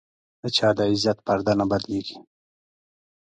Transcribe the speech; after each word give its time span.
د 0.41 0.43
چا 0.57 0.69
د 0.77 0.79
عزت 0.91 1.17
پرده 1.25 1.53
نه 1.59 1.65
بدلېږي. 1.71 2.17